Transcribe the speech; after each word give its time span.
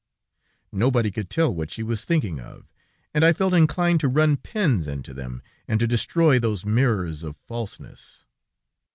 Nobody 0.71 1.11
could 1.11 1.29
tell 1.29 1.53
what 1.53 1.69
she 1.69 1.83
was 1.83 2.05
thinking 2.05 2.39
of, 2.39 2.73
and 3.13 3.23
I 3.23 3.33
felt 3.33 3.53
inclined 3.53 3.99
to 3.99 4.07
run 4.07 4.35
pins 4.35 4.87
into 4.87 5.13
them, 5.13 5.43
and 5.67 5.79
to 5.79 5.85
destroy 5.85 6.39
those 6.39 6.65
mirrors 6.65 7.21
of 7.21 7.37
falseness. 7.37 8.25